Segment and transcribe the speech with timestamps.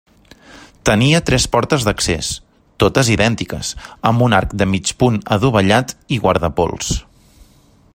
[0.89, 2.31] Tenia tres portes d’accés,
[2.85, 3.71] totes idèntiques,
[4.13, 6.95] amb un arc de mig punt adovellat i guardapols.